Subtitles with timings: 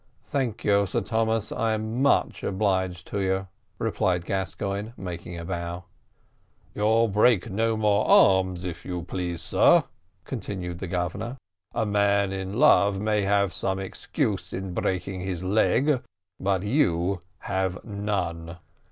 [0.23, 5.83] "Thank you, Sir Thomas, I am much obliged to you," replied Gascoigne, making a bow.
[6.73, 9.83] "You'll break no more arms, if you please, sir,"
[10.25, 11.37] continued the Governor;
[11.75, 16.01] "a man in love may have some excuse for breaking his leg,
[16.39, 18.57] but you had none."